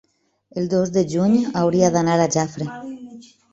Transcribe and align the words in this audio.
el 0.61 0.65
dos 0.73 0.87
de 0.95 1.03
juny 1.11 1.35
hauria 1.61 1.93
d'anar 1.99 2.17
a 2.25 2.27
Jafre. 2.39 2.71